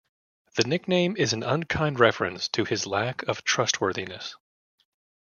The 0.55 0.63
nickname 0.63 1.15
is 1.15 1.31
an 1.31 1.43
unkind 1.43 1.99
reference 1.99 2.47
to 2.53 2.65
his 2.65 2.87
lack 2.87 3.21
of 3.27 3.43
trustworthiness. 3.43 4.35